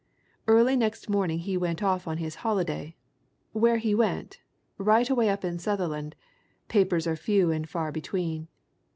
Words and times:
Early 0.47 0.75
next 0.75 1.09
morning 1.09 1.37
he 1.37 1.55
went 1.57 1.83
off 1.83 2.07
on 2.07 2.17
his 2.17 2.37
holiday 2.41 2.95
where 3.51 3.77
he 3.77 3.93
went, 3.93 4.39
right 4.79 5.07
away 5.07 5.29
up 5.29 5.45
in 5.45 5.59
Sutherland, 5.59 6.15
papers 6.69 7.05
were 7.05 7.15
few 7.15 7.51
and 7.51 7.69
far 7.69 7.91
between. 7.91 8.47